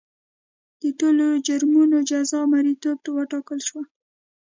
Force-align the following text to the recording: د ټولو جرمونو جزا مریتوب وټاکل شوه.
د 0.81 0.83
ټولو 0.99 1.25
جرمونو 1.47 1.97
جزا 2.09 2.41
مریتوب 2.51 2.97
وټاکل 3.17 3.59
شوه. 3.67 3.83